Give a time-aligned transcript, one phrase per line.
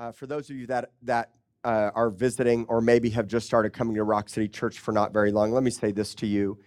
[0.00, 1.28] Uh, for those of you that, that
[1.62, 5.12] uh, are visiting or maybe have just started coming to Rock City Church for not
[5.12, 6.58] very long, let me say this to you.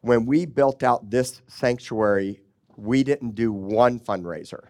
[0.00, 2.40] When we built out this sanctuary,
[2.76, 4.68] we didn't do one fundraiser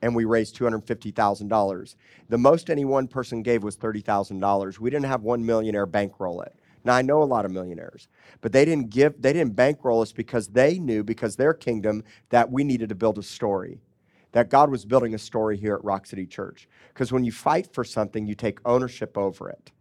[0.00, 1.94] and we raised $250,000.
[2.30, 4.78] The most any one person gave was $30,000.
[4.78, 6.54] We didn't have one millionaire bankroll it.
[6.84, 8.08] Now I know a lot of millionaires,
[8.40, 12.50] but they didn't give they didn't bankroll us because they knew because their kingdom that
[12.50, 13.82] we needed to build a story
[14.32, 16.68] that God was building a story here at Rock City Church.
[16.88, 19.72] Because when you fight for something, you take ownership over it.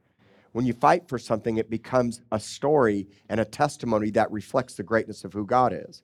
[0.54, 4.84] When you fight for something, it becomes a story and a testimony that reflects the
[4.84, 6.02] greatness of who God is.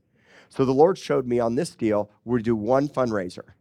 [0.50, 3.54] So the Lord showed me on this deal, we do one fundraiser.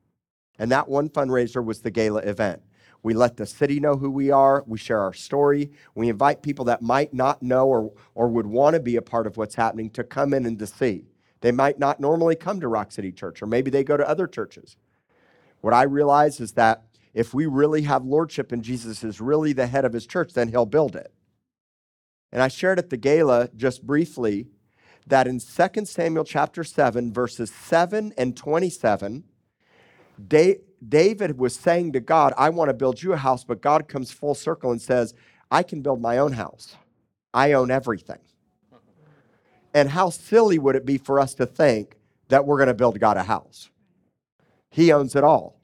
[0.59, 2.63] And that one fundraiser was the gala event.
[3.03, 4.63] We let the city know who we are.
[4.67, 5.71] We share our story.
[5.95, 9.27] We invite people that might not know or, or would want to be a part
[9.27, 11.07] of what's happening to come in and to see.
[11.43, 14.27] They might not normally come to Rock City Church, or maybe they go to other
[14.27, 14.77] churches.
[15.61, 19.67] What I realize is that if we really have lordship and Jesus is really the
[19.67, 21.13] head of his church, then he'll build it.
[22.33, 24.47] And I shared at the gala just briefly
[25.07, 29.25] that in 2 Samuel chapter 7, verses 7 and 27,
[30.27, 34.11] David was saying to God, I want to build you a house, but God comes
[34.11, 35.13] full circle and says,
[35.51, 36.77] I can build my own house.
[37.35, 38.21] I own everything.
[39.75, 41.97] And how silly would it be for us to think
[42.29, 43.71] that we're going to build God a house?
[44.71, 45.61] He owns it all.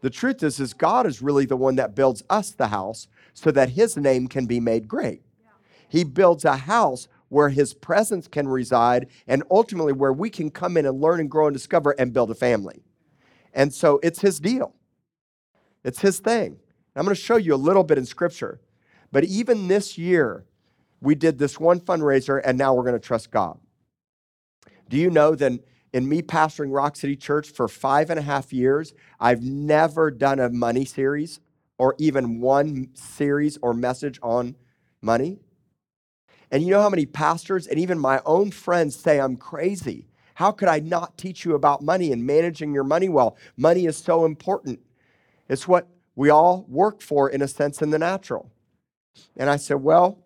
[0.00, 3.50] The truth is, is God is really the one that builds us the house so
[3.52, 5.22] that his name can be made great.
[5.88, 10.76] He builds a house where his presence can reside and ultimately where we can come
[10.76, 12.82] in and learn and grow and discover and build a family.
[13.54, 14.74] And so it's his deal.
[15.84, 16.58] It's his thing.
[16.94, 18.60] I'm going to show you a little bit in scripture.
[19.12, 20.44] But even this year,
[21.02, 23.58] we did this one fundraiser, and now we're going to trust God.
[24.88, 25.52] Do you know that
[25.92, 30.38] in me pastoring Rock City Church for five and a half years, I've never done
[30.38, 31.40] a money series
[31.76, 34.56] or even one series or message on
[35.00, 35.40] money?
[36.52, 40.06] And you know how many pastors and even my own friends say I'm crazy?
[40.34, 43.36] How could I not teach you about money and managing your money well?
[43.56, 44.78] Money is so important.
[45.48, 48.50] It's what we all work for, in a sense, in the natural.
[49.36, 50.22] And I said, Well,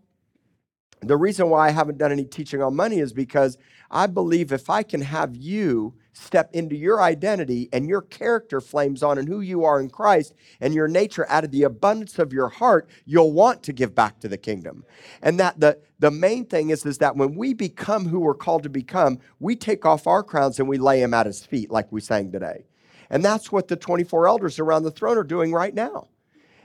[1.00, 3.58] the reason why I haven't done any teaching on money is because
[3.90, 9.02] I believe if I can have you step into your identity and your character flames
[9.02, 12.32] on and who you are in Christ and your nature out of the abundance of
[12.32, 14.84] your heart, you'll want to give back to the kingdom.
[15.22, 18.62] And that the, the main thing is, is that when we become who we're called
[18.62, 21.92] to become, we take off our crowns and we lay them at his feet, like
[21.92, 22.64] we sang today.
[23.10, 26.08] And that's what the 24 elders around the throne are doing right now.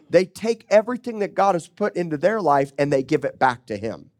[0.09, 3.65] They take everything that God has put into their life and they give it back
[3.67, 4.10] to him.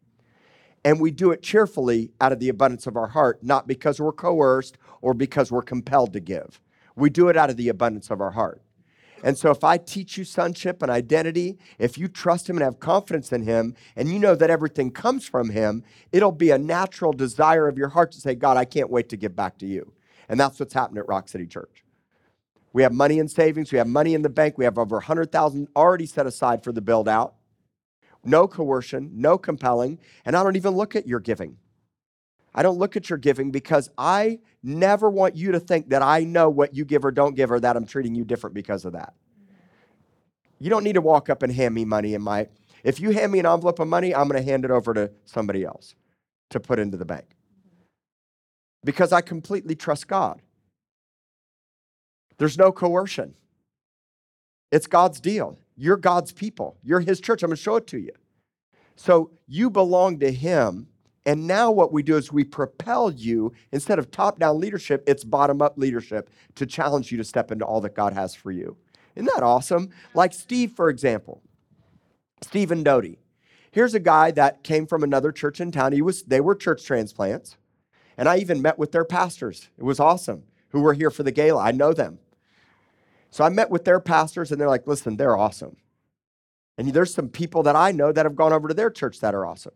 [0.83, 4.11] And we do it cheerfully out of the abundance of our heart, not because we're
[4.11, 6.59] coerced or because we're compelled to give.
[6.95, 8.61] We do it out of the abundance of our heart.
[9.23, 12.79] And so, if I teach you sonship and identity, if you trust Him and have
[12.79, 17.13] confidence in Him, and you know that everything comes from Him, it'll be a natural
[17.13, 19.93] desire of your heart to say, God, I can't wait to give back to you.
[20.27, 21.83] And that's what's happened at Rock City Church.
[22.73, 25.67] We have money in savings, we have money in the bank, we have over 100,000
[25.75, 27.35] already set aside for the build out
[28.23, 31.57] no coercion, no compelling, and I don't even look at your giving.
[32.53, 36.23] I don't look at your giving because I never want you to think that I
[36.23, 38.93] know what you give or don't give or that I'm treating you different because of
[38.93, 39.13] that.
[40.59, 42.47] You don't need to walk up and hand me money in my
[42.83, 45.11] if you hand me an envelope of money, I'm going to hand it over to
[45.25, 45.95] somebody else
[46.49, 47.25] to put into the bank.
[48.83, 50.41] Because I completely trust God.
[52.37, 53.35] There's no coercion.
[54.71, 55.59] It's God's deal.
[55.81, 56.77] You're God's people.
[56.83, 57.41] You're His church.
[57.41, 58.11] I'm going to show it to you.
[58.95, 60.89] So you belong to Him.
[61.25, 65.23] And now what we do is we propel you, instead of top down leadership, it's
[65.23, 68.77] bottom up leadership to challenge you to step into all that God has for you.
[69.15, 69.89] Isn't that awesome?
[70.13, 71.41] Like Steve, for example,
[72.43, 73.17] Stephen Doty.
[73.71, 75.93] Here's a guy that came from another church in town.
[75.93, 77.57] He was, they were church transplants.
[78.17, 79.69] And I even met with their pastors.
[79.79, 81.63] It was awesome, who were here for the gala.
[81.63, 82.19] I know them.
[83.31, 85.77] So I met with their pastors, and they're like, listen, they're awesome.
[86.77, 89.33] And there's some people that I know that have gone over to their church that
[89.33, 89.73] are awesome.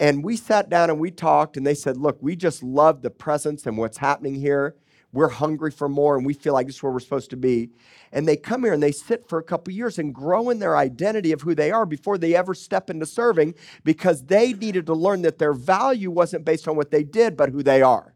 [0.00, 3.10] And we sat down and we talked, and they said, Look, we just love the
[3.10, 4.76] presence and what's happening here.
[5.12, 7.70] We're hungry for more, and we feel like this is where we're supposed to be.
[8.12, 10.76] And they come here and they sit for a couple years and grow in their
[10.76, 13.54] identity of who they are before they ever step into serving
[13.84, 17.48] because they needed to learn that their value wasn't based on what they did, but
[17.48, 18.14] who they are.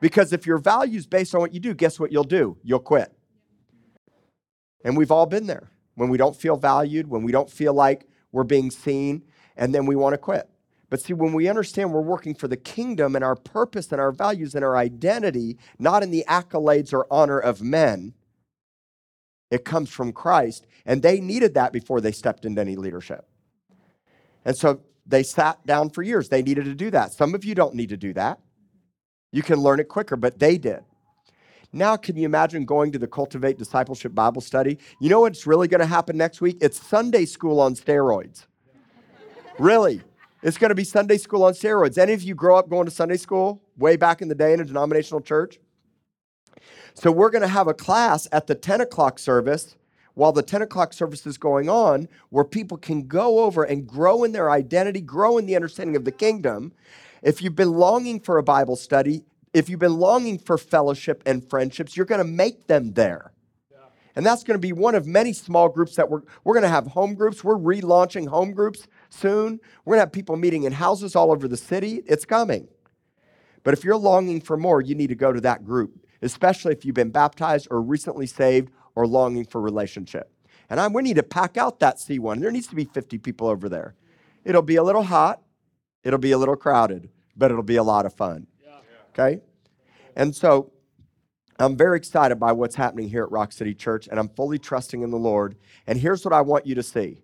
[0.00, 2.56] Because if your value is based on what you do, guess what you'll do?
[2.62, 3.12] You'll quit.
[4.84, 8.06] And we've all been there when we don't feel valued, when we don't feel like
[8.30, 9.24] we're being seen,
[9.56, 10.48] and then we want to quit.
[10.90, 14.12] But see, when we understand we're working for the kingdom and our purpose and our
[14.12, 18.14] values and our identity, not in the accolades or honor of men,
[19.50, 23.26] It comes from Christ, and they needed that before they stepped into any leadership.
[24.44, 26.28] And so they sat down for years.
[26.28, 27.12] They needed to do that.
[27.12, 28.40] Some of you don't need to do that.
[29.30, 30.80] You can learn it quicker, but they did.
[31.72, 34.78] Now, can you imagine going to the Cultivate Discipleship Bible study?
[35.00, 36.56] You know what's really going to happen next week?
[36.62, 38.46] It's Sunday school on steroids.
[39.58, 40.00] really.
[40.42, 41.98] It's going to be Sunday school on steroids.
[41.98, 44.60] Any of you grow up going to Sunday school way back in the day in
[44.60, 45.58] a denominational church?
[46.94, 49.76] So, we're going to have a class at the 10 o'clock service
[50.14, 54.24] while the 10 o'clock service is going on where people can go over and grow
[54.24, 56.72] in their identity, grow in the understanding of the kingdom.
[57.22, 61.48] If you've been longing for a Bible study, if you've been longing for fellowship and
[61.48, 63.32] friendships, you're going to make them there.
[64.18, 66.68] And that's going to be one of many small groups that we're, we're going to
[66.68, 67.44] have home groups.
[67.44, 69.60] We're relaunching home groups soon.
[69.84, 72.02] We're going to have people meeting in houses all over the city.
[72.04, 72.66] It's coming.
[73.62, 76.84] But if you're longing for more, you need to go to that group, especially if
[76.84, 80.32] you've been baptized or recently saved or longing for relationship.
[80.68, 82.40] And I, we need to pack out that C1.
[82.40, 83.94] There needs to be 50 people over there.
[84.44, 85.42] It'll be a little hot,
[86.04, 88.46] it'll be a little crowded, but it'll be a lot of fun.
[89.10, 89.40] Okay?
[90.16, 90.72] And so
[91.58, 95.02] I'm very excited by what's happening here at Rock City Church, and I'm fully trusting
[95.02, 95.56] in the Lord.
[95.86, 97.22] And here's what I want you to see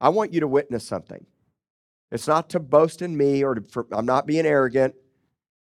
[0.00, 1.24] I want you to witness something.
[2.10, 4.94] It's not to boast in me or to, for, I'm not being arrogant,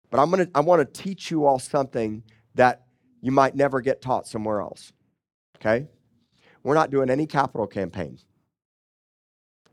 [0.10, 2.24] but I'm gonna, I want to teach you all something
[2.56, 2.86] that
[3.22, 4.92] you might never get taught somewhere else.
[5.58, 5.88] Okay?
[6.64, 8.20] We're not doing any capital campaign.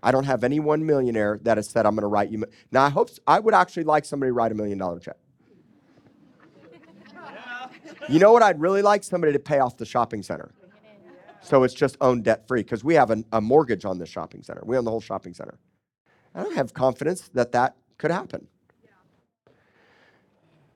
[0.02, 2.44] I don't have any one millionaire that has said, I'm going to write you.
[2.70, 5.16] Now, I hope, I would actually like somebody to write a million dollar check.
[8.08, 9.04] You know what I'd really like?
[9.04, 10.52] Somebody to pay off the shopping center.
[11.42, 14.42] So it's just owned debt free because we have a, a mortgage on the shopping
[14.42, 14.62] center.
[14.64, 15.58] We own the whole shopping center.
[16.34, 18.48] I don't have confidence that that could happen.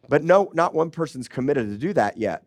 [0.08, 2.44] But no, not one person's committed to do that yet.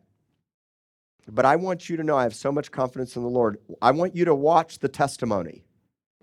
[1.28, 3.57] But I want you to know I have so much confidence in the Lord.
[3.81, 5.65] I want you to watch the testimony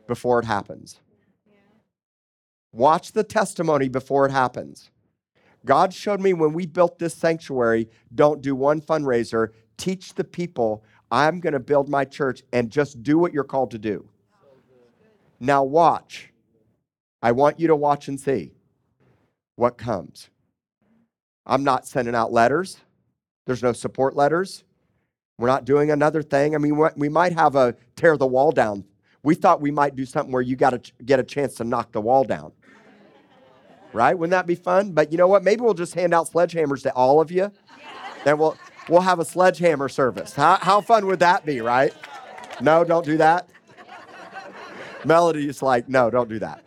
[0.06, 1.00] before it happens.
[2.72, 4.90] Watch the testimony before it happens.
[5.64, 10.82] God showed me when we built this sanctuary don't do one fundraiser, teach the people,
[11.10, 14.08] I'm going to build my church and just do what you're called to do.
[15.38, 16.32] Now, watch.
[17.20, 18.52] I want you to watch and see
[19.56, 20.30] what comes.
[21.44, 22.78] I'm not sending out letters,
[23.46, 24.64] there's no support letters.
[25.38, 26.54] We're not doing another thing.
[26.54, 28.84] I mean, we might have a tear the wall down.
[29.22, 31.92] We thought we might do something where you got to get a chance to knock
[31.92, 32.52] the wall down
[33.92, 34.16] right?
[34.16, 34.92] Wouldn't that be fun?
[34.92, 35.44] But you know what?
[35.44, 37.52] Maybe we'll just hand out sledgehammers to all of you.
[38.24, 38.56] Then we'll
[38.88, 40.34] we'll have a sledgehammer service.
[40.34, 41.92] How, how fun would that be, right?
[42.60, 43.48] No, don't do that.
[45.04, 46.64] Melody is like, no, don't do that.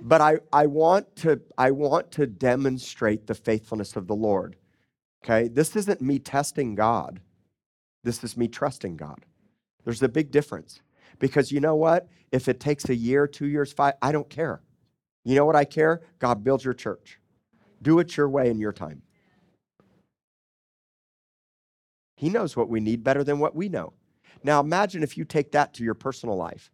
[0.00, 4.56] But I, I want to I want to demonstrate the faithfulness of the Lord.
[5.24, 5.48] Okay?
[5.48, 7.20] This isn't me testing God.
[8.02, 9.24] This is me trusting God.
[9.84, 10.80] There's a big difference.
[11.18, 12.08] Because you know what?
[12.32, 14.62] If it takes a year, two years, five, I don't care.
[15.24, 16.02] You know what I care?
[16.18, 17.18] God builds your church.
[17.80, 19.02] Do it your way in your time.
[22.16, 23.92] He knows what we need better than what we know.
[24.42, 26.70] Now imagine if you take that to your personal life.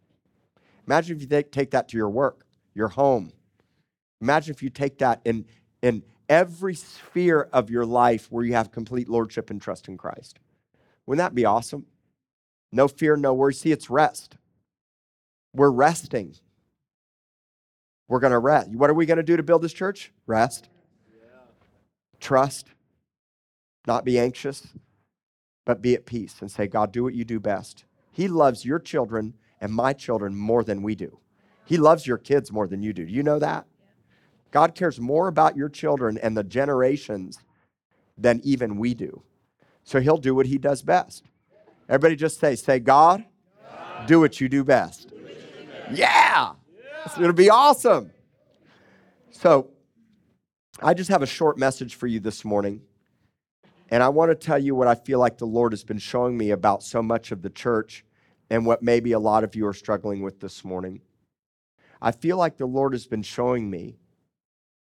[0.87, 3.31] Imagine if you take that to your work, your home.
[4.21, 5.45] Imagine if you take that in,
[5.81, 10.39] in every sphere of your life where you have complete lordship and trust in Christ.
[11.05, 11.85] Wouldn't that be awesome?
[12.71, 13.53] No fear, no worry.
[13.53, 14.37] See, it's rest.
[15.53, 16.35] We're resting.
[18.07, 18.69] We're going to rest.
[18.71, 20.11] What are we going to do to build this church?
[20.25, 20.69] Rest.
[21.13, 21.27] Yeah.
[22.19, 22.67] Trust.
[23.87, 24.67] Not be anxious,
[25.65, 27.85] but be at peace and say, God, do what you do best.
[28.11, 31.19] He loves your children and my children more than we do.
[31.65, 33.05] He loves your kids more than you do.
[33.05, 33.65] Do you know that?
[34.51, 37.39] God cares more about your children and the generations
[38.17, 39.23] than even we do.
[39.83, 41.23] So he'll do what he does best.
[41.91, 43.25] Everybody just say, say, God,
[43.69, 44.07] God.
[44.07, 45.09] do what you do best.
[45.09, 45.91] Do you do best.
[45.91, 46.53] Yeah.
[46.73, 47.13] yeah.
[47.19, 48.11] It'll be awesome.
[49.29, 49.71] So,
[50.81, 52.83] I just have a short message for you this morning.
[53.89, 56.37] And I want to tell you what I feel like the Lord has been showing
[56.37, 58.05] me about so much of the church
[58.49, 61.01] and what maybe a lot of you are struggling with this morning.
[62.01, 63.97] I feel like the Lord has been showing me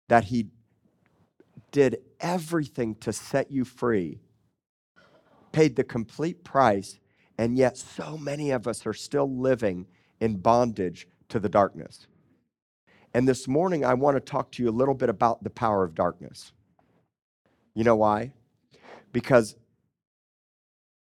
[0.09, 0.47] that He
[1.71, 4.19] did everything to set you free
[5.57, 6.99] paid the complete price,
[7.39, 9.87] and yet so many of us are still living
[10.19, 12.05] in bondage to the darkness.
[13.15, 15.83] And this morning, I want to talk to you a little bit about the power
[15.83, 16.51] of darkness.
[17.73, 18.33] You know why?
[19.11, 19.55] Because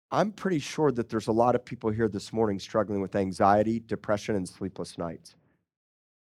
[0.09, 3.79] I'm pretty sure that there's a lot of people here this morning struggling with anxiety,
[3.79, 5.35] depression, and sleepless nights.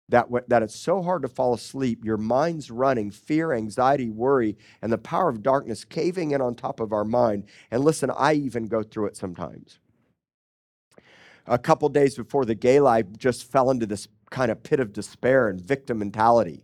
[0.09, 2.05] That, that it's so hard to fall asleep.
[2.05, 6.81] Your mind's running, fear, anxiety, worry, and the power of darkness caving in on top
[6.81, 7.45] of our mind.
[7.71, 9.79] And listen, I even go through it sometimes.
[11.47, 14.93] A couple days before the gala, I just fell into this kind of pit of
[14.93, 16.63] despair and victim mentality.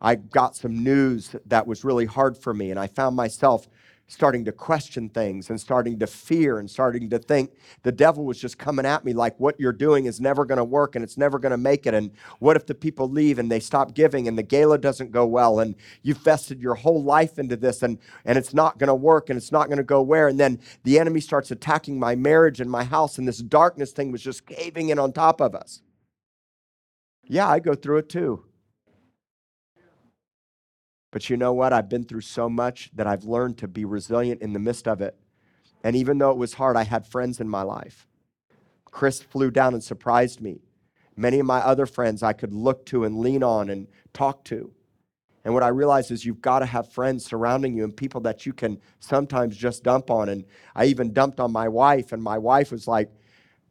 [0.00, 3.68] I got some news that was really hard for me, and I found myself
[4.12, 7.50] starting to question things and starting to fear and starting to think
[7.82, 10.64] the devil was just coming at me like what you're doing is never going to
[10.64, 11.94] work and it's never going to make it.
[11.94, 15.24] And what if the people leave and they stop giving and the gala doesn't go
[15.24, 18.94] well and you've vested your whole life into this and and it's not going to
[18.94, 20.28] work and it's not going to go where?
[20.28, 24.12] And then the enemy starts attacking my marriage and my house and this darkness thing
[24.12, 25.80] was just caving in on top of us.
[27.24, 28.44] Yeah i go through it too
[31.12, 31.72] but you know what?
[31.72, 35.00] I've been through so much that I've learned to be resilient in the midst of
[35.00, 35.16] it.
[35.84, 38.08] And even though it was hard, I had friends in my life.
[38.86, 40.62] Chris flew down and surprised me.
[41.14, 44.72] Many of my other friends I could look to and lean on and talk to.
[45.44, 48.46] And what I realized is you've got to have friends surrounding you and people that
[48.46, 50.30] you can sometimes just dump on.
[50.30, 53.10] And I even dumped on my wife, and my wife was like,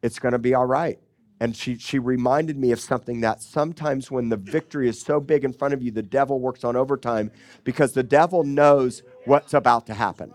[0.03, 0.99] It's going to be all right
[1.41, 5.43] and she, she reminded me of something that sometimes when the victory is so big
[5.43, 7.31] in front of you, the devil works on overtime
[7.63, 10.31] because the devil knows what's about to happen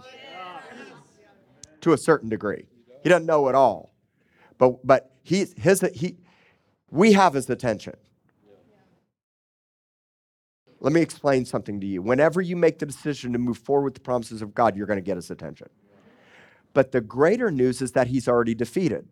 [1.81, 2.67] to a certain degree.
[3.05, 3.95] He doesn't know it all,
[4.59, 6.17] but, but he, his, he,
[6.91, 7.95] we have his attention.
[10.81, 12.03] Let me explain something to you.
[12.03, 14.99] Whenever you make the decision to move forward with the promises of God, you're going
[14.99, 15.69] to get his attention.
[16.75, 19.07] But the greater news is that he's already defeated.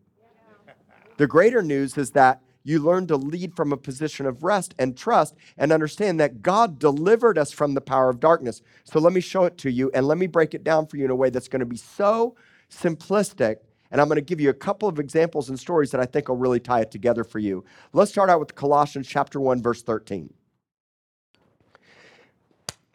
[1.17, 4.97] The greater news is that you learn to lead from a position of rest and
[4.97, 8.63] trust and understand that God delivered us from the power of darkness.
[8.85, 11.05] So let me show it to you and let me break it down for you
[11.05, 12.35] in a way that's going to be so
[12.71, 13.57] simplistic.
[13.91, 16.29] And I'm going to give you a couple of examples and stories that I think
[16.29, 17.65] will really tie it together for you.
[17.93, 20.33] Let's start out with Colossians chapter 1 verse 13.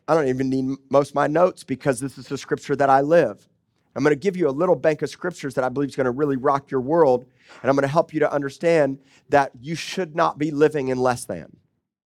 [0.08, 3.02] I don't even need most of my notes because this is the scripture that I
[3.02, 3.48] live.
[3.96, 6.06] I'm going to give you a little bank of scriptures that I believe is going
[6.06, 7.26] to really rock your world.
[7.62, 10.98] And I'm going to help you to understand that you should not be living in
[10.98, 11.58] less than.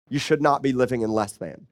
[0.10, 1.68] You should not be living in less than.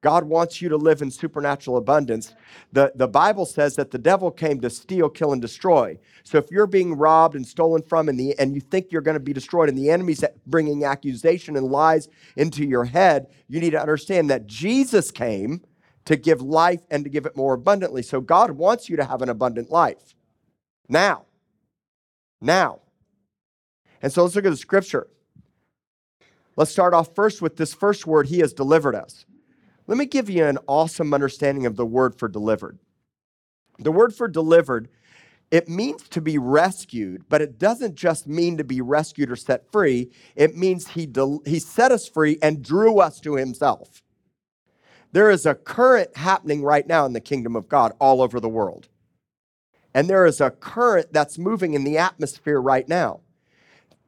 [0.00, 2.34] God wants you to live in supernatural abundance.
[2.72, 5.98] The, the Bible says that the devil came to steal, kill, and destroy.
[6.22, 9.16] So if you're being robbed and stolen from and, the, and you think you're going
[9.16, 13.70] to be destroyed and the enemy's bringing accusation and lies into your head, you need
[13.70, 15.62] to understand that Jesus came
[16.08, 18.02] to give life and to give it more abundantly.
[18.02, 20.14] So God wants you to have an abundant life.
[20.88, 21.26] Now.
[22.40, 22.80] Now.
[24.00, 25.08] And so let's look at the scripture.
[26.56, 29.26] Let's start off first with this first word, He has delivered us.
[29.86, 32.78] Let me give you an awesome understanding of the word for delivered.
[33.78, 34.88] The word for delivered,
[35.50, 39.70] it means to be rescued, but it doesn't just mean to be rescued or set
[39.70, 40.10] free.
[40.36, 44.02] It means He, del- he set us free and drew us to Himself.
[45.12, 48.48] There is a current happening right now in the kingdom of God all over the
[48.48, 48.88] world.
[49.94, 53.20] And there is a current that's moving in the atmosphere right now.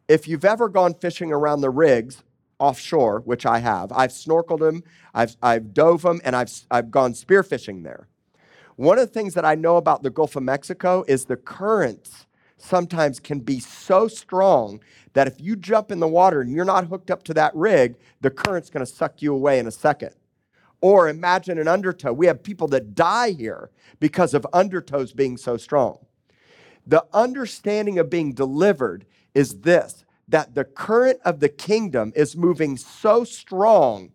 [0.09, 2.23] If you've ever gone fishing around the rigs
[2.59, 7.14] offshore, which I have, I've snorkeled them, I've, I've dove them, and I've, I've gone
[7.14, 8.09] spearfishing there.
[8.76, 12.26] One of the things that I know about the Gulf of Mexico is the currents
[12.59, 14.80] sometimes can be so strong
[15.14, 17.97] that if you jump in the water and you're not hooked up to that rig,
[18.21, 20.14] the current's going to suck you away in a second.
[20.80, 22.12] Or imagine an undertow.
[22.12, 25.99] We have people that die here because of undertows being so strong.
[26.87, 32.76] The understanding of being delivered is this that the current of the kingdom is moving
[32.76, 34.12] so strong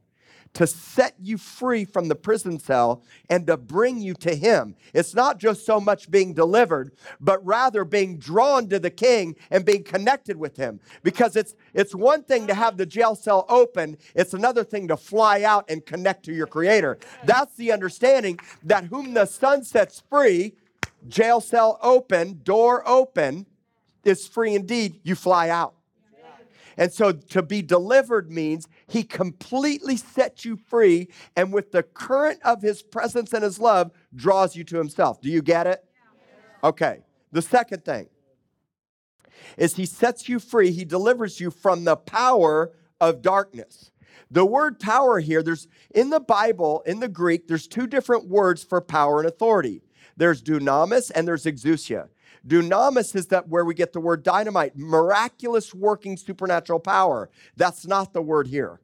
[0.56, 4.76] to set you free from the prison cell and to bring you to Him.
[4.94, 9.66] It's not just so much being delivered, but rather being drawn to the King and
[9.66, 10.80] being connected with Him.
[11.04, 14.98] Because it's, it's one thing to have the jail cell open, it's another thing to
[14.98, 17.00] fly out and connect to your Creator.
[17.26, 20.54] That's the understanding that whom the Son sets free,
[21.08, 23.46] jail cell open, door open,
[24.06, 25.02] is free indeed.
[25.04, 25.75] You fly out.
[26.78, 32.40] And so to be delivered means he completely sets you free and with the current
[32.44, 35.22] of his presence and his love draws you to himself.
[35.22, 35.84] Do you get it?
[36.64, 37.00] Okay.
[37.32, 38.08] The second thing
[39.58, 43.92] is he sets you free, he delivers you from the power of darkness.
[44.32, 48.64] The word power here, there's in the Bible, in the Greek, there's two different words
[48.64, 49.82] for power and authority.
[50.18, 52.08] There's dunamis and there's exousia.
[52.48, 57.30] Dunamis is that where we get the word dynamite, miraculous working supernatural power.
[57.56, 58.80] That's not the word here.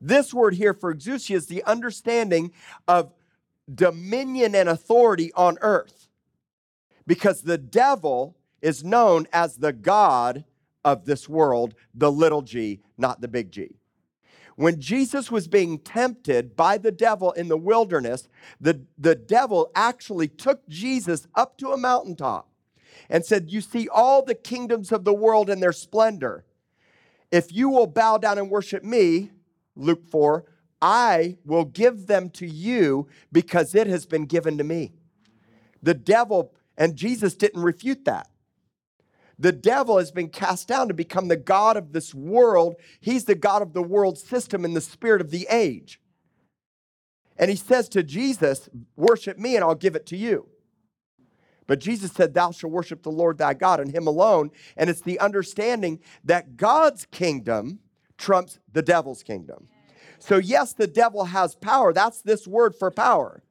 [0.00, 2.52] This word here for exousia is the understanding
[2.88, 3.12] of
[3.72, 6.08] dominion and authority on earth.
[7.06, 10.44] Because the devil is known as the God
[10.84, 13.79] of this world, the little g, not the big G.
[14.60, 18.28] When Jesus was being tempted by the devil in the wilderness,
[18.60, 22.46] the, the devil actually took Jesus up to a mountaintop
[23.08, 26.44] and said, You see all the kingdoms of the world in their splendor.
[27.32, 29.30] If you will bow down and worship me,
[29.76, 30.44] Luke 4,
[30.82, 34.92] I will give them to you because it has been given to me.
[35.82, 38.28] The devil, and Jesus didn't refute that.
[39.40, 42.76] The devil has been cast down to become the God of this world.
[43.00, 45.98] He's the God of the world system and the spirit of the age.
[47.38, 50.46] And he says to Jesus, Worship me and I'll give it to you.
[51.66, 54.50] But Jesus said, Thou shalt worship the Lord thy God and him alone.
[54.76, 57.78] And it's the understanding that God's kingdom
[58.18, 59.68] trumps the devil's kingdom.
[60.18, 61.94] So, yes, the devil has power.
[61.94, 63.42] That's this word for power.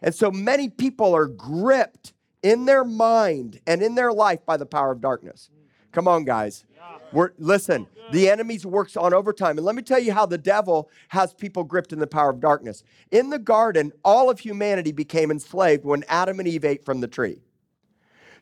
[0.00, 2.12] And so many people are gripped
[2.44, 5.50] in their mind and in their life by the power of darkness.
[5.90, 6.64] Come on, guys.
[7.10, 9.56] We're, listen, oh, the enemy's works on overtime.
[9.56, 12.40] And let me tell you how the devil has people gripped in the power of
[12.40, 12.84] darkness.
[13.10, 17.08] In the garden, all of humanity became enslaved when Adam and Eve ate from the
[17.08, 17.40] tree.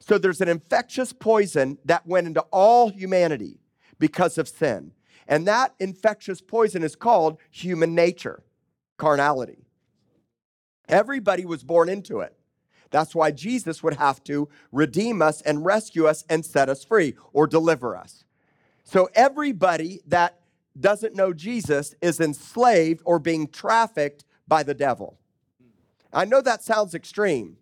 [0.01, 3.61] So there's an infectious poison that went into all humanity
[4.01, 4.93] because of sin.
[5.29, 8.43] And that infectious poison is called human nature,
[8.97, 9.67] carnality.
[10.89, 12.35] Everybody was born into it.
[12.93, 17.15] That's why Jesus would have to redeem us and rescue us and set us free
[17.33, 18.25] or deliver us.
[18.85, 20.39] So everybody that
[20.79, 25.19] doesn't know Jesus is enslaved or being trafficked by the devil.
[26.13, 27.57] I know that sounds extreme,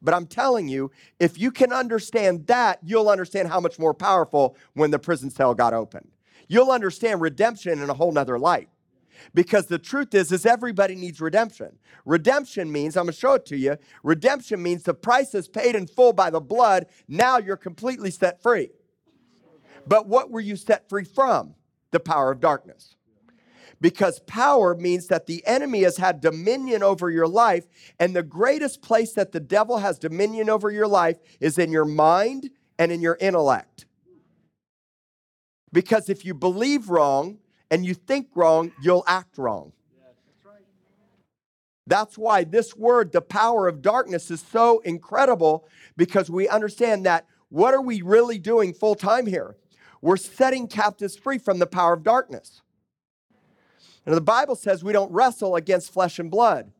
[0.00, 4.56] but I'm telling you, if you can understand that, you'll understand how much more powerful
[4.74, 6.10] when the prison cell got opened.
[6.46, 8.68] You'll understand redemption in a whole nother light.
[9.34, 11.78] Because the truth is, is everybody needs redemption.
[12.04, 13.76] Redemption means, I'm gonna show it to you.
[14.02, 16.86] Redemption means the price is paid in full by the blood.
[17.06, 18.70] Now you're completely set free.
[19.86, 21.54] But what were you set free from?
[21.90, 22.96] The power of darkness.
[23.80, 27.66] Because power means that the enemy has had dominion over your life,
[28.00, 31.84] and the greatest place that the devil has dominion over your life is in your
[31.84, 33.86] mind and in your intellect.
[35.72, 37.38] Because if you believe wrong,
[37.70, 39.72] and you think wrong, you'll act wrong.
[41.88, 47.26] That's why this word, the power of darkness, is so incredible because we understand that
[47.48, 49.56] what are we really doing full time here?
[50.02, 52.60] We're setting captives free from the power of darkness.
[54.04, 56.70] And the Bible says we don't wrestle against flesh and blood,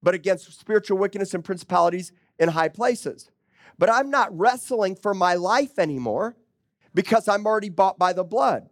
[0.00, 3.30] but against spiritual wickedness and principalities in high places.
[3.78, 6.36] But I'm not wrestling for my life anymore
[6.94, 8.69] because I'm already bought by the blood.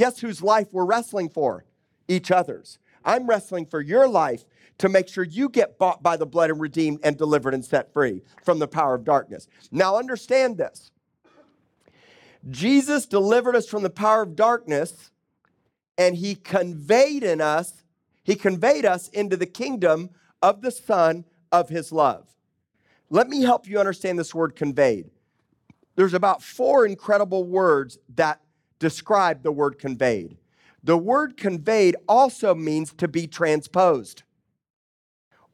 [0.00, 1.66] Guess whose life we're wrestling for?
[2.08, 2.78] Each other's.
[3.04, 4.46] I'm wrestling for your life
[4.78, 7.92] to make sure you get bought by the blood and redeemed and delivered and set
[7.92, 9.46] free from the power of darkness.
[9.70, 10.90] Now, understand this
[12.48, 15.10] Jesus delivered us from the power of darkness
[15.98, 17.82] and he conveyed in us,
[18.24, 20.08] he conveyed us into the kingdom
[20.40, 22.26] of the Son of his love.
[23.10, 25.10] Let me help you understand this word conveyed.
[25.94, 28.40] There's about four incredible words that
[28.80, 30.36] describe the word conveyed.
[30.82, 34.24] The word conveyed also means to be transposed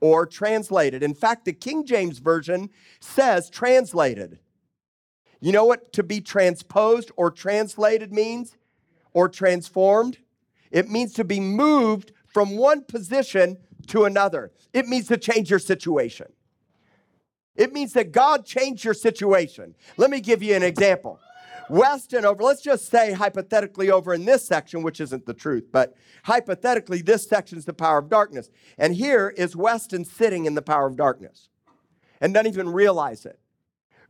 [0.00, 1.02] or translated.
[1.02, 4.38] In fact, the King James Version says translated.
[5.40, 8.56] You know what to be transposed or translated means?
[9.12, 10.18] Or transformed?
[10.70, 13.58] It means to be moved from one position
[13.88, 14.52] to another.
[14.72, 16.26] It means to change your situation.
[17.54, 19.74] It means that God changed your situation.
[19.96, 21.18] Let me give you an example.
[21.68, 25.94] Weston over, let's just say hypothetically over in this section, which isn't the truth, but
[26.24, 28.50] hypothetically, this section is the power of darkness.
[28.78, 31.48] And here is Weston sitting in the power of darkness
[32.20, 33.38] and doesn't even realize it.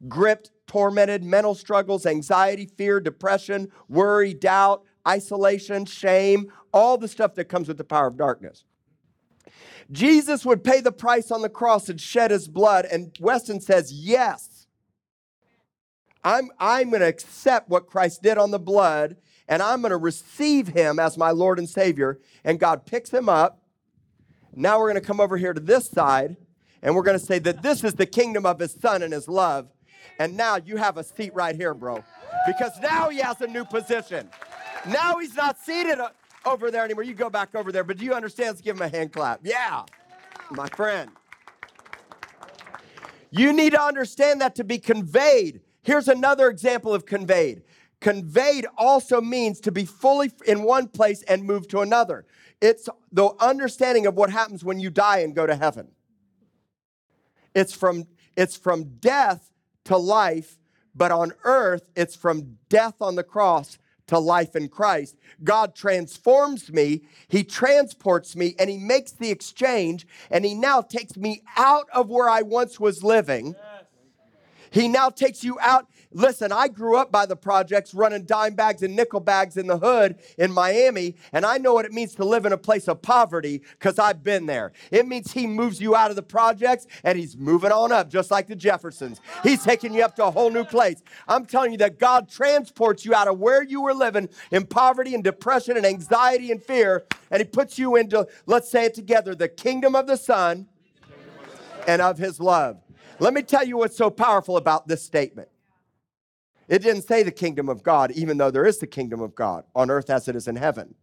[0.09, 7.47] Gripped, tormented, mental struggles, anxiety, fear, depression, worry, doubt, isolation, shame, all the stuff that
[7.47, 8.65] comes with the power of darkness.
[9.91, 12.87] Jesus would pay the price on the cross and shed his blood.
[12.87, 14.56] And Weston says, Yes,
[16.27, 19.97] I'm, I'm going to accept what Christ did on the blood and I'm going to
[19.97, 22.19] receive him as my Lord and Savior.
[22.43, 23.63] And God picks him up.
[24.53, 26.37] Now we're going to come over here to this side
[26.83, 29.29] and we're going to say that this is the kingdom of his son and his
[29.29, 29.69] love.
[30.19, 32.03] And now you have a seat right here, bro.
[32.45, 34.29] Because now he has a new position.
[34.89, 36.01] Now he's not seated
[36.45, 37.05] over there anymore.
[37.05, 37.85] You go back over there.
[37.85, 38.49] But do you understand?
[38.49, 39.43] Let's give him a hand clap.
[39.45, 39.85] Yeah,
[40.51, 41.09] my friend.
[43.31, 47.63] You need to understand that to be conveyed Here's another example of conveyed.
[48.01, 52.27] Conveyed also means to be fully in one place and move to another.
[52.61, 55.93] It's the understanding of what happens when you die and go to heaven.
[57.55, 59.53] It's from, it's from death
[59.85, 60.59] to life,
[60.93, 65.17] but on earth, it's from death on the cross to life in Christ.
[65.45, 71.17] God transforms me, He transports me, and He makes the exchange, and He now takes
[71.17, 73.55] me out of where I once was living.
[74.71, 78.83] He now takes you out Listen, I grew up by the projects running dime bags
[78.83, 82.25] and nickel bags in the hood in Miami, and I know what it means to
[82.25, 84.73] live in a place of poverty because I've been there.
[84.91, 88.31] It means he moves you out of the projects and he's moving on up, just
[88.31, 89.21] like the Jeffersons.
[89.43, 91.03] He's taking you up to a whole new place.
[91.29, 95.15] I'm telling you that God transports you out of where you were living in poverty
[95.15, 99.35] and depression and anxiety and fear, and he puts you into, let's say it together,
[99.35, 100.67] the kingdom of the Son
[101.87, 102.81] and of his love.
[103.19, 105.49] Let me tell you what's so powerful about this statement.
[106.69, 109.65] It didn't say the kingdom of God, even though there is the kingdom of God
[109.75, 110.95] on earth as it is in heaven.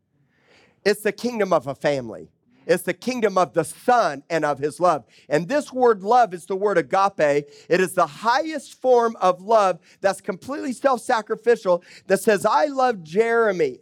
[0.85, 2.29] It's the kingdom of a family.
[2.65, 5.05] It's the kingdom of the Son and of his love.
[5.27, 7.49] And this word love is the word agape.
[7.69, 13.03] It is the highest form of love that's completely self sacrificial that says, I love
[13.03, 13.79] Jeremy.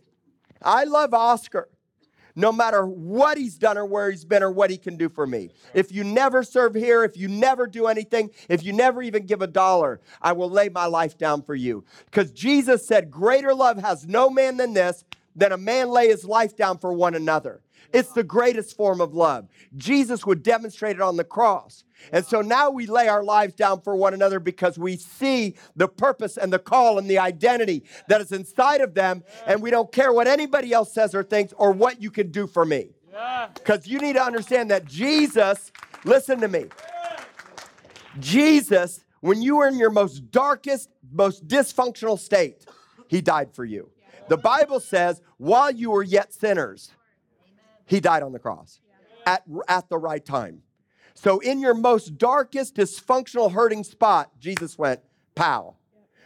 [0.62, 1.67] I love Oscar
[2.36, 5.26] no matter what he's done or where he's been or what he can do for
[5.28, 5.50] me.
[5.74, 9.41] If you never serve here, if you never do anything, if you never even give
[9.41, 11.84] a dollar, I will lay my life down for you.
[12.06, 15.04] Because Jesus said, Greater love has no man than this,
[15.36, 17.62] than a man lay his life down for one another.
[17.94, 19.48] It's the greatest form of love.
[19.76, 21.84] Jesus would demonstrate it on the cross.
[22.12, 25.88] And so now we lay our lives down for one another because we see the
[25.88, 29.24] purpose and the call and the identity that is inside of them.
[29.46, 32.48] And we don't care what anybody else says or thinks or what you can do
[32.48, 32.89] for me.
[33.54, 35.72] Because you need to understand that Jesus,
[36.06, 36.65] listen to me,
[38.20, 42.65] Jesus, when you were in your most darkest, most dysfunctional state,
[43.08, 43.89] he died for you.
[44.30, 46.91] The Bible says, while you were yet sinners,
[47.91, 48.80] he died on the cross
[49.25, 50.62] at, at the right time.
[51.13, 55.01] So, in your most darkest, dysfunctional, hurting spot, Jesus went,
[55.36, 55.75] pow.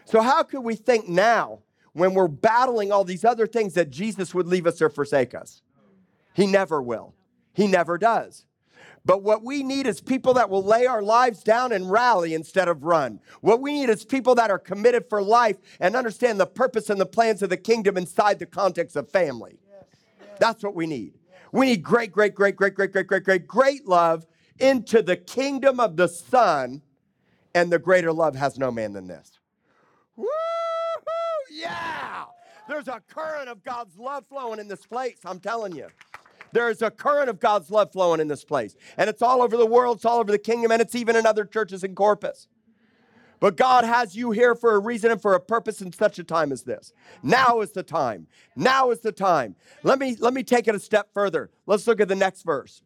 [0.06, 4.36] So, how could we think now, when we're battling all these other things, that Jesus
[4.36, 5.64] would leave us or forsake us?
[6.34, 7.16] He never will.
[7.54, 8.46] He never does.
[9.04, 12.68] But what we need is people that will lay our lives down and rally instead
[12.68, 13.22] of run.
[13.42, 17.02] What we need is people that are committed for life and understand the purpose and
[17.02, 19.58] the plans of the kingdom inside the context of family.
[20.40, 21.14] That's what we need.
[21.56, 24.26] We need great, great, great, great, great, great, great, great, great love
[24.60, 26.82] into the kingdom of the Son,
[27.54, 29.40] and the greater love has no man than this.
[30.18, 32.26] Woo-hoo, Yeah!
[32.68, 35.88] There's a current of God's love flowing in this place, I'm telling you.
[36.52, 38.76] There's a current of God's love flowing in this place.
[38.98, 41.26] And it's all over the world, it's all over the kingdom, and it's even in
[41.26, 42.50] other churches in Corpus.
[43.40, 46.24] But God has you here for a reason and for a purpose in such a
[46.24, 46.94] time as this.
[47.22, 48.28] Now is the time.
[48.56, 49.56] Now is the time.
[49.84, 51.50] Let me let me take it a step further.
[51.66, 52.82] Let's look at the next verse.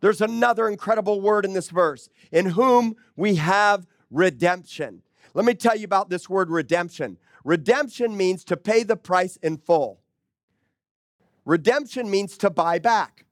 [0.00, 5.02] There's another incredible word in this verse, in whom we have redemption.
[5.34, 7.18] Let me tell you about this word redemption.
[7.44, 10.00] Redemption means to pay the price in full.
[11.44, 13.24] Redemption means to buy back.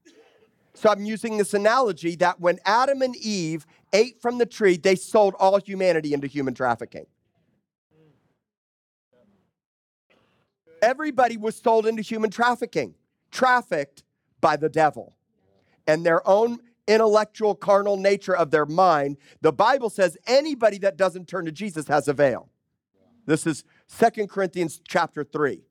[0.79, 4.95] So I'm using this analogy that when Adam and Eve ate from the tree, they
[4.95, 7.07] sold all humanity into human trafficking.
[10.81, 12.95] Everybody was sold into human trafficking,
[13.33, 14.05] trafficked
[14.41, 15.17] by the devil
[15.89, 21.27] and their own intellectual carnal nature of their mind, the Bible says anybody that doesn't
[21.27, 22.49] turn to Jesus has a veil.
[23.27, 25.63] This is Second Corinthians chapter 3.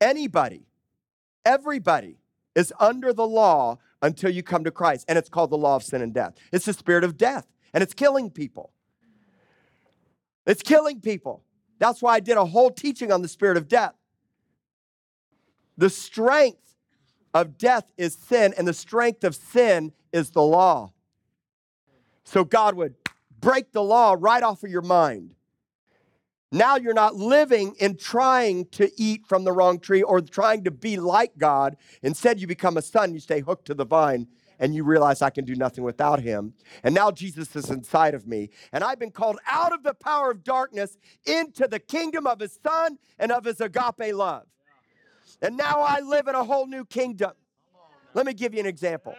[0.00, 0.66] Anybody,
[1.44, 2.18] everybody
[2.54, 5.82] is under the law until you come to Christ, and it's called the law of
[5.82, 6.34] sin and death.
[6.52, 8.72] It's the spirit of death, and it's killing people.
[10.46, 11.42] It's killing people.
[11.78, 13.94] That's why I did a whole teaching on the spirit of death.
[15.76, 16.76] The strength
[17.32, 20.92] of death is sin, and the strength of sin is the law.
[22.24, 22.94] So God would
[23.40, 25.34] break the law right off of your mind.
[26.54, 30.70] Now you're not living in trying to eat from the wrong tree or trying to
[30.70, 31.76] be like God.
[32.00, 34.28] Instead, you become a son, you stay hooked to the vine,
[34.60, 36.54] and you realize I can do nothing without him.
[36.84, 38.50] And now Jesus is inside of me.
[38.72, 42.56] And I've been called out of the power of darkness into the kingdom of his
[42.62, 44.46] son and of his agape love.
[45.42, 47.32] And now I live in a whole new kingdom.
[48.14, 49.16] Let me give you an example.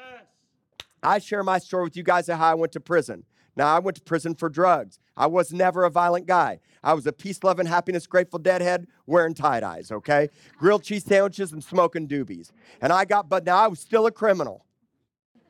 [1.04, 3.26] I share my story with you guys of how I went to prison.
[3.56, 5.00] Now, I went to prison for drugs.
[5.16, 6.60] I was never a violent guy.
[6.86, 10.30] I was a peace loving, happiness, grateful deadhead wearing tie dyes, okay?
[10.56, 12.52] Grilled cheese sandwiches and smoking doobies.
[12.80, 14.66] And I got, but now I was still a criminal.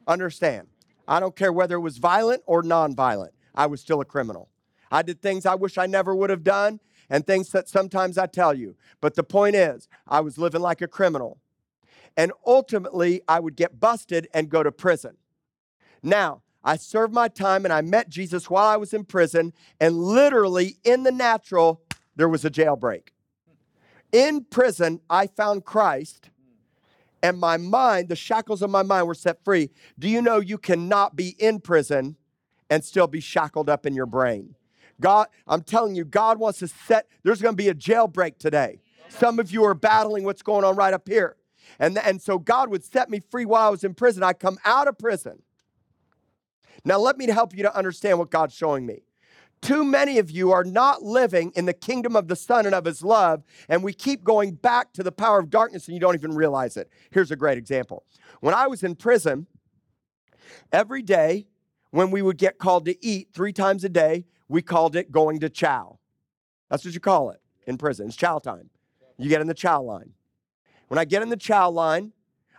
[0.08, 0.70] Understand?
[1.08, 4.50] I don't care whether it was violent or non violent, I was still a criminal.
[4.90, 8.28] I did things I wish I never would have done, and things that sometimes I
[8.28, 8.78] tell you.
[9.02, 11.40] But the point is, I was living like a criminal.
[12.16, 15.18] And ultimately, I would get busted and go to prison.
[16.02, 19.96] Now, I served my time and I met Jesus while I was in prison, and
[19.96, 21.82] literally in the natural,
[22.16, 23.10] there was a jailbreak.
[24.12, 26.32] In prison, I found Christ,
[27.22, 29.70] and my mind, the shackles of my mind were set free.
[30.00, 32.16] Do you know you cannot be in prison
[32.70, 34.56] and still be shackled up in your brain?
[35.00, 38.80] God, I'm telling you, God wants to set, there's gonna be a jailbreak today.
[39.10, 41.36] Some of you are battling what's going on right up here.
[41.78, 44.24] And, and so God would set me free while I was in prison.
[44.24, 45.42] I come out of prison.
[46.84, 49.04] Now, let me help you to understand what God's showing me.
[49.62, 52.86] Too many of you are not living in the kingdom of the Son and of
[52.86, 56.14] His love, and we keep going back to the power of darkness and you don't
[56.14, 56.90] even realize it.
[57.10, 58.06] Here's a great example.
[58.42, 59.48] When I was in prison,
[60.72, 61.48] every day
[61.90, 65.40] when we would get called to eat three times a day, we called it going
[65.40, 65.98] to chow.
[66.70, 68.08] That's what you call it in prison.
[68.08, 68.70] It's chow time.
[69.18, 70.12] You get in the chow line.
[70.90, 72.12] When I get in the chow line,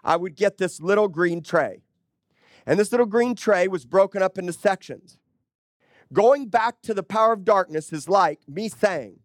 [0.03, 1.83] I would get this little green tray.
[2.67, 5.19] And this little green tray was broken up into sections.
[6.13, 9.21] Going back to the power of darkness is like me saying,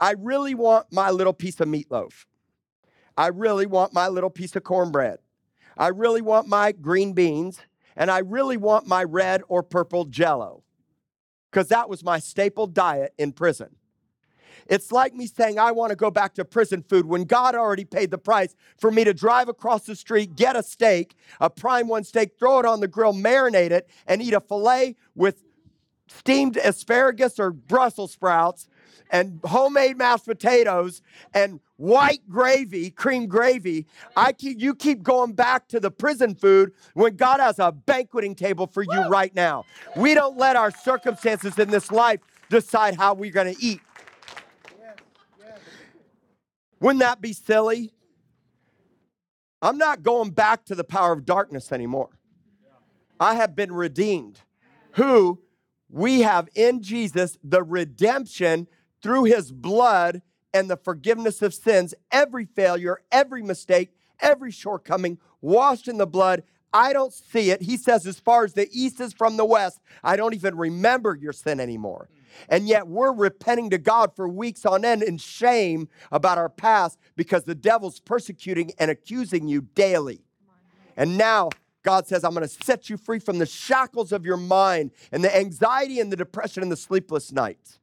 [0.00, 2.26] I really want my little piece of meatloaf.
[3.16, 5.18] I really want my little piece of cornbread.
[5.76, 7.60] I really want my green beans.
[7.94, 10.64] And I really want my red or purple jello.
[11.50, 13.76] Because that was my staple diet in prison.
[14.68, 17.84] It's like me saying, I want to go back to prison food when God already
[17.84, 21.88] paid the price for me to drive across the street, get a steak, a prime
[21.88, 25.42] one steak, throw it on the grill, marinate it, and eat a filet with
[26.08, 28.68] steamed asparagus or Brussels sprouts
[29.10, 31.02] and homemade mashed potatoes
[31.34, 33.86] and white gravy, cream gravy.
[34.16, 38.34] I keep, you keep going back to the prison food when God has a banqueting
[38.34, 39.64] table for you right now.
[39.96, 43.80] We don't let our circumstances in this life decide how we're going to eat.
[46.82, 47.92] Wouldn't that be silly?
[49.62, 52.10] I'm not going back to the power of darkness anymore.
[53.20, 54.40] I have been redeemed.
[54.94, 55.40] Who
[55.88, 58.66] we have in Jesus the redemption
[59.00, 65.86] through his blood and the forgiveness of sins, every failure, every mistake, every shortcoming, washed
[65.86, 66.42] in the blood.
[66.72, 67.62] I don't see it.
[67.62, 71.14] He says, as far as the east is from the west, I don't even remember
[71.14, 72.08] your sin anymore.
[72.48, 76.98] And yet we're repenting to God for weeks on end in shame about our past
[77.16, 80.22] because the devil's persecuting and accusing you daily.
[80.96, 81.50] And now
[81.82, 85.22] God says, I'm going to set you free from the shackles of your mind and
[85.24, 87.78] the anxiety and the depression and the sleepless nights.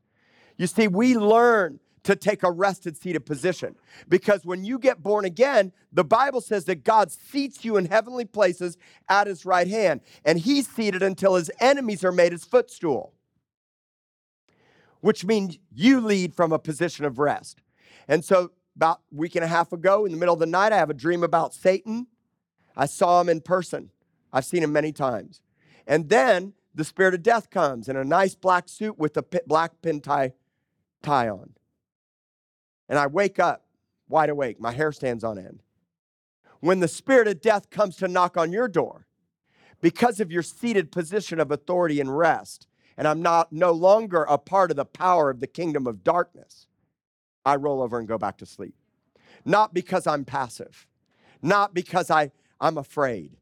[0.57, 3.75] You see, we learn to take a rested seated position
[4.07, 8.25] because when you get born again, the Bible says that God seats you in heavenly
[8.25, 8.77] places
[9.09, 13.13] at his right hand, and he's seated until his enemies are made his footstool
[15.01, 17.61] which means you lead from a position of rest.
[18.07, 20.71] And so, about a week and a half ago, in the middle of the night,
[20.71, 22.07] I have a dream about Satan.
[22.75, 23.91] I saw him in person.
[24.31, 25.41] I've seen him many times.
[25.85, 29.81] And then the spirit of death comes in a nice black suit with a black
[29.81, 30.33] pin tie,
[31.01, 31.53] tie on.
[32.87, 33.65] And I wake up
[34.07, 34.59] wide awake.
[34.59, 35.61] My hair stands on end.
[36.59, 39.07] When the spirit of death comes to knock on your door,
[39.81, 42.67] because of your seated position of authority and rest,
[42.99, 46.67] and I'm not no longer a part of the power of the kingdom of darkness,
[47.45, 48.75] I roll over and go back to sleep.
[49.45, 50.85] Not because I'm passive,
[51.41, 53.37] not because I, I'm afraid,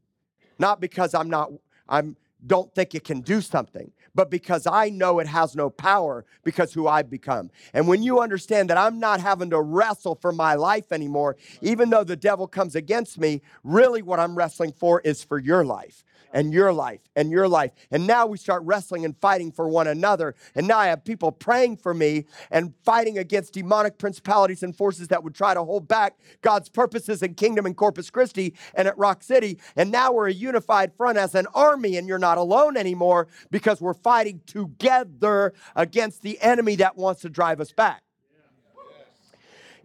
[0.60, 1.50] not because I'm not,
[1.88, 6.24] I'm don't think it can do something, but because I know it has no power
[6.44, 7.50] because who I've become.
[7.72, 11.90] And when you understand that I'm not having to wrestle for my life anymore, even
[11.90, 16.04] though the devil comes against me, really what I'm wrestling for is for your life
[16.32, 17.72] and your life and your life.
[17.90, 20.34] And now we start wrestling and fighting for one another.
[20.54, 25.08] And now I have people praying for me and fighting against demonic principalities and forces
[25.08, 28.98] that would try to hold back God's purposes and kingdom in Corpus Christi and at
[28.98, 29.58] Rock City.
[29.74, 33.80] And now we're a unified front as an army, and you're not alone anymore because
[33.80, 38.02] we're fighting together against the enemy that wants to drive us back.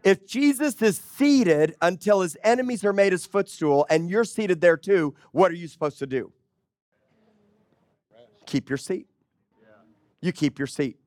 [0.04, 4.76] If Jesus is seated until his enemies are made his footstool and you're seated there
[4.76, 6.34] too, what are you supposed to do?
[8.46, 9.08] Keep your seat.
[10.22, 10.98] You keep your seat.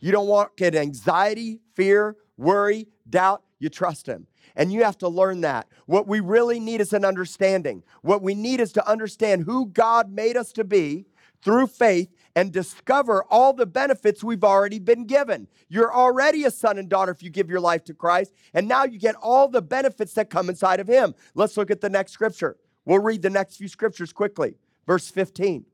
[0.00, 3.42] You don't want get anxiety, fear, worry, doubt.
[3.58, 4.26] You trust him.
[4.56, 5.68] And you have to learn that.
[5.86, 7.82] What we really need is an understanding.
[8.02, 11.06] What we need is to understand who God made us to be
[11.42, 15.48] through faith and discover all the benefits we've already been given.
[15.68, 18.84] You're already a son and daughter if you give your life to Christ, and now
[18.84, 21.14] you get all the benefits that come inside of Him.
[21.34, 22.56] Let's look at the next scripture.
[22.84, 24.54] We'll read the next few scriptures quickly.
[24.86, 25.64] Verse 15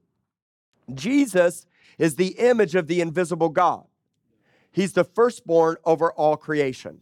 [0.94, 1.66] Jesus
[1.98, 3.84] is the image of the invisible God,
[4.70, 7.00] He's the firstborn over all creation.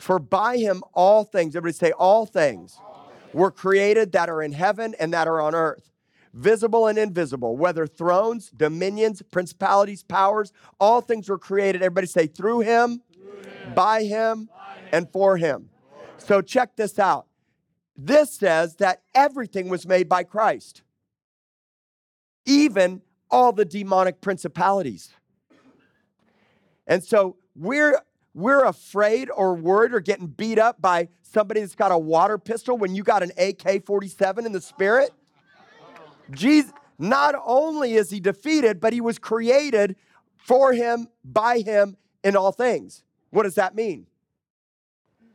[0.00, 2.78] For by Him all things, everybody say, all things,
[3.32, 5.90] were created that are in heaven and that are on earth
[6.32, 11.82] visible and invisible, whether thrones, dominions, principalities, powers, all things were created.
[11.82, 13.74] Everybody say, through him, through him.
[13.74, 14.88] by him, by him.
[14.92, 15.70] and for him.
[16.18, 17.26] So check this out.
[17.96, 20.82] This says that everything was made by Christ,
[22.46, 25.10] even all the demonic principalities.
[26.86, 28.00] And so we're
[28.34, 32.76] we're afraid or worried or getting beat up by somebody that's got a water pistol
[32.76, 35.12] when you got an AK 47 in the spirit.
[36.30, 39.96] Jesus, not only is he defeated, but he was created
[40.36, 43.02] for him, by him, in all things.
[43.30, 44.06] What does that mean?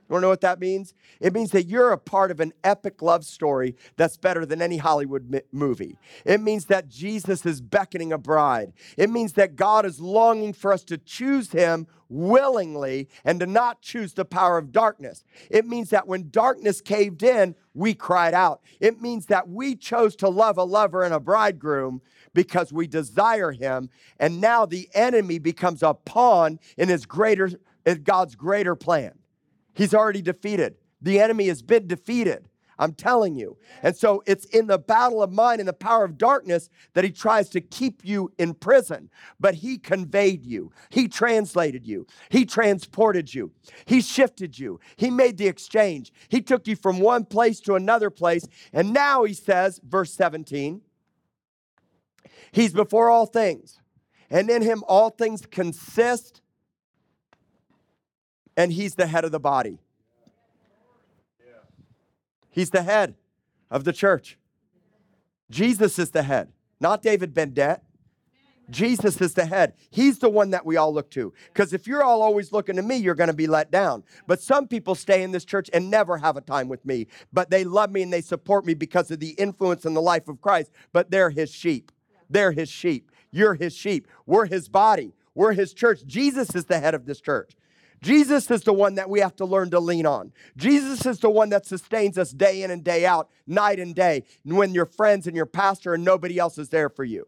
[0.08, 0.94] You want to know what that means?
[1.20, 4.78] It means that you're a part of an epic love story that's better than any
[4.78, 5.98] Hollywood movie.
[6.24, 8.74] It means that Jesus is beckoning a bride.
[8.98, 13.82] It means that God is longing for us to choose Him willingly and to not
[13.82, 15.24] choose the power of darkness.
[15.50, 18.62] It means that when darkness caved in, we cried out.
[18.80, 22.04] It means that we chose to love a lover and a bridegroom
[22.36, 23.90] because we desire Him.
[24.20, 27.50] And now the enemy becomes a pawn in His greater,
[27.88, 29.14] in God's greater plan.
[29.76, 30.76] He's already defeated.
[31.02, 32.50] The enemy has been defeated.
[32.78, 33.58] I'm telling you.
[33.84, 37.12] And so it's in the battle of mind and the power of darkness that he
[37.12, 39.10] tries to keep you in prison.
[39.40, 43.52] But he conveyed you, he translated you, he transported you,
[43.86, 46.12] he shifted you, he made the exchange.
[46.28, 48.46] He took you from one place to another place.
[48.74, 50.82] And now he says, verse 17,
[52.52, 53.80] he's before all things,
[54.30, 56.42] and in him all things consist
[58.58, 59.80] and he's the head of the body.
[62.50, 63.16] He's the head
[63.70, 64.38] of the church.
[65.50, 67.82] Jesus is the head, not David Bendett.
[68.70, 69.74] Jesus is the head.
[69.92, 71.34] He's the one that we all look to.
[71.54, 74.04] Because if you're all always looking to me, you're going to be let down.
[74.26, 77.08] But some people stay in this church and never have a time with me.
[77.32, 80.28] But they love me and they support me because of the influence in the life
[80.28, 80.72] of Christ.
[80.94, 81.92] But they're his sheep.
[82.30, 83.12] They're his sheep.
[83.30, 84.08] You're his sheep.
[84.26, 85.14] We're his body.
[85.36, 86.06] We're his church.
[86.06, 87.56] Jesus is the head of this church.
[88.06, 90.32] Jesus is the one that we have to learn to lean on.
[90.58, 94.26] Jesus is the one that sustains us day in and day out, night and day,
[94.44, 97.28] when your friends and your pastor and nobody else is there for you.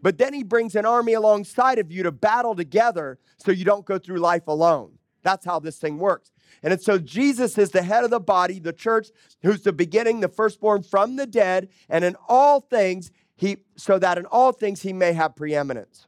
[0.00, 3.84] But then he brings an army alongside of you to battle together so you don't
[3.84, 4.92] go through life alone.
[5.22, 6.32] That's how this thing works.
[6.62, 9.08] And so Jesus is the head of the body, the church,
[9.42, 14.16] who's the beginning, the firstborn from the dead, and in all things, he so that
[14.16, 16.06] in all things he may have preeminence.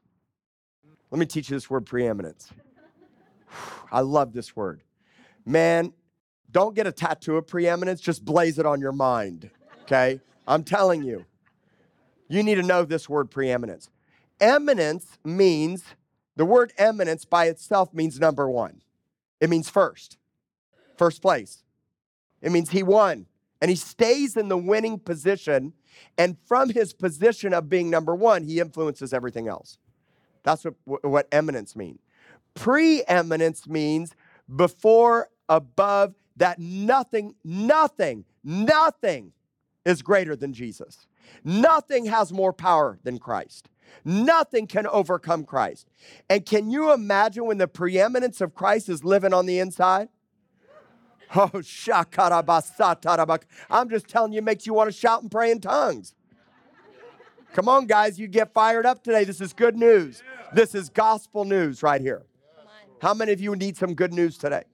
[1.10, 2.50] Let me teach you this word preeminence.
[3.90, 4.82] I love this word.
[5.44, 5.92] Man,
[6.50, 9.50] don't get a tattoo of preeminence, just blaze it on your mind,
[9.82, 10.20] okay?
[10.46, 11.24] I'm telling you.
[12.28, 13.88] You need to know this word preeminence.
[14.40, 15.84] Eminence means,
[16.34, 18.82] the word eminence by itself means number one.
[19.40, 20.18] It means first,
[20.96, 21.62] first place.
[22.42, 23.26] It means he won.
[23.60, 25.72] And he stays in the winning position.
[26.18, 29.78] And from his position of being number one, he influences everything else.
[30.42, 32.00] That's what, what eminence means.
[32.56, 34.12] Preeminence means
[34.54, 39.32] before, above, that nothing, nothing, nothing
[39.84, 41.06] is greater than Jesus.
[41.44, 43.68] Nothing has more power than Christ.
[44.04, 45.88] Nothing can overcome Christ.
[46.28, 50.08] And can you imagine when the preeminence of Christ is living on the inside?
[51.34, 53.42] Oh, shakarabasatarabak.
[53.70, 56.14] I'm just telling you, makes you want to shout and pray in tongues.
[57.52, 59.24] Come on, guys, you get fired up today.
[59.24, 60.22] This is good news.
[60.52, 62.22] This is gospel news right here.
[63.00, 64.64] How many of you need some good news today?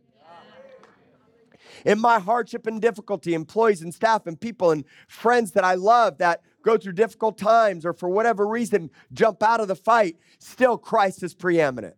[1.85, 6.19] In my hardship and difficulty, employees and staff and people and friends that I love
[6.19, 10.79] that go through difficult times or for whatever reason jump out of the fight, still
[10.79, 11.97] Christ is preeminent.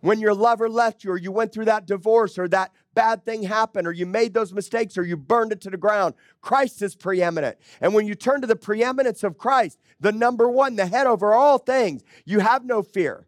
[0.00, 3.42] When your lover left you, or you went through that divorce, or that bad thing
[3.42, 6.94] happened, or you made those mistakes, or you burned it to the ground, Christ is
[6.94, 7.56] preeminent.
[7.80, 11.34] And when you turn to the preeminence of Christ, the number one, the head over
[11.34, 13.26] all things, you have no fear.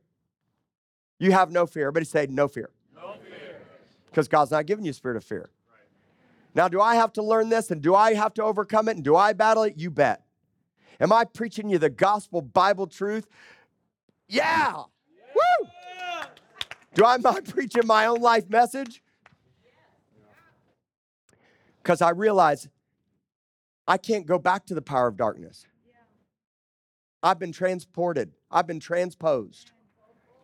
[1.18, 1.85] You have no fear.
[1.85, 2.70] Everybody say, no fear.
[2.94, 3.57] No fear.
[4.07, 5.50] Because God's not giving you a spirit of fear.
[5.68, 5.81] Right.
[6.54, 9.04] Now, do I have to learn this and do I have to overcome it and
[9.04, 9.74] do I battle it?
[9.76, 10.22] You bet.
[11.00, 13.26] Am I preaching you the gospel Bible truth?
[14.28, 14.42] Yeah.
[14.72, 14.83] yeah.
[15.35, 15.68] Woo!
[16.94, 19.02] Do I not preaching my own life message?
[21.83, 22.68] Because I realize
[23.87, 25.66] I can't go back to the power of darkness.
[27.23, 29.73] I've been transported, I've been transposed.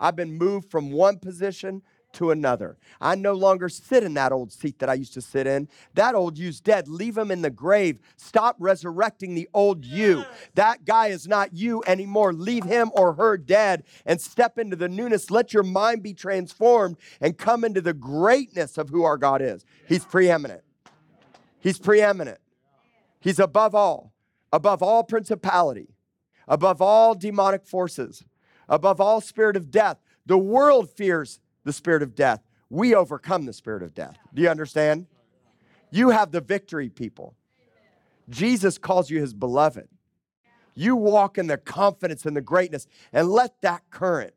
[0.00, 1.82] I've been moved from one position
[2.14, 2.76] to another.
[3.00, 5.68] I no longer sit in that old seat that I used to sit in.
[5.94, 6.86] That old you's dead.
[6.86, 7.98] Leave him in the grave.
[8.16, 10.24] Stop resurrecting the old you.
[10.54, 12.32] That guy is not you anymore.
[12.32, 15.30] Leave him or her dead and step into the newness.
[15.30, 19.64] Let your mind be transformed and come into the greatness of who our God is.
[19.88, 20.62] He's preeminent.
[21.58, 22.38] He's preeminent.
[23.20, 24.14] He's above all
[24.54, 25.88] above all principality,
[26.46, 28.22] above all demonic forces,
[28.68, 29.98] above all spirit of death.
[30.26, 32.40] The world fears the spirit of death.
[32.70, 34.16] We overcome the spirit of death.
[34.32, 35.06] Do you understand?
[35.90, 37.34] You have the victory, people.
[38.28, 39.88] Jesus calls you his beloved.
[40.74, 44.34] You walk in the confidence and the greatness, and let that current.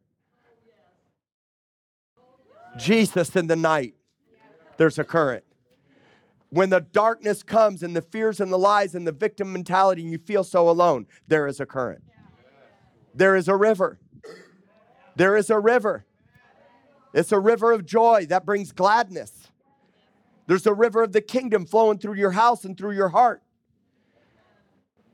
[2.77, 3.95] Jesus in the night,
[4.77, 5.43] there's a current.
[6.49, 10.11] When the darkness comes and the fears and the lies and the victim mentality, and
[10.11, 12.03] you feel so alone, there is a current.
[13.15, 13.99] There is a river.
[15.17, 16.05] There is a river.
[17.11, 19.47] It's a river of joy that brings gladness.
[20.45, 23.41] There's a river of the kingdom flowing through your house and through your heart.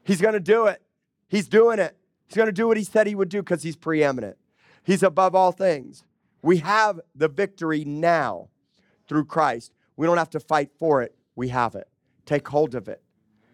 [0.03, 0.81] He's going to do it.
[1.29, 1.97] He's doing it.
[2.27, 4.37] He's going to do what he said he would do because he's preeminent.
[4.83, 6.03] He's above all things.
[6.41, 8.49] We have the victory now
[9.07, 9.71] through Christ.
[9.95, 11.15] We don't have to fight for it.
[11.37, 11.87] We have it.
[12.25, 13.01] Take hold of it.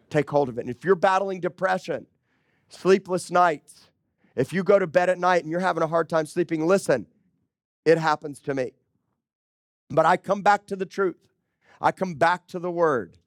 [0.09, 0.61] Take hold of it.
[0.61, 2.07] And if you're battling depression,
[2.69, 3.88] sleepless nights,
[4.39, 7.05] if you go to bed at night and you're having a hard time sleeping, listen,
[7.83, 8.71] it happens to me.
[9.89, 11.17] But I come back to the truth.
[11.81, 13.17] I come back to the word.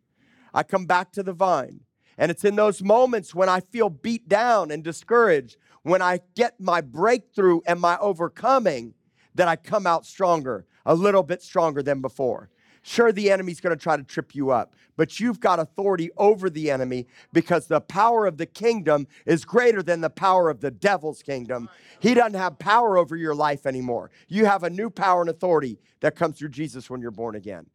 [0.55, 1.81] I come back to the vine.
[2.17, 6.59] And it's in those moments when I feel beat down and discouraged, when I get
[6.59, 8.95] my breakthrough and my overcoming,
[9.35, 12.49] that I come out stronger, a little bit stronger than before.
[12.83, 16.51] Sure, the enemy's going to try to trip you up, but you've got authority over
[16.51, 20.70] the enemy because the power of the kingdom is greater than the power of the
[20.70, 21.68] devil's kingdom.
[22.01, 24.11] He doesn't have power over your life anymore.
[24.26, 27.66] You have a new power and authority that comes through Jesus when you're born again.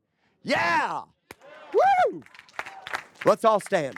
[0.44, 1.04] Yeah!
[1.74, 2.24] Woo!
[3.26, 3.96] Let's all stand.